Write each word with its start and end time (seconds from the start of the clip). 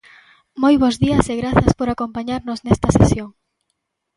Moi 0.61 0.73
bos 0.81 0.95
días 1.03 1.25
e 1.33 1.35
grazas 1.41 1.71
por 1.79 1.87
acompañarnos 1.89 2.59
nesta 2.65 2.89
sesión. 2.97 3.29